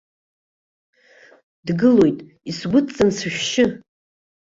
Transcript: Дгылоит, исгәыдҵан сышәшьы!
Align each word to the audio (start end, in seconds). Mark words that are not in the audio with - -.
Дгылоит, 1.65 2.19
исгәыдҵан 2.49 3.09
сышәшьы! 3.17 3.65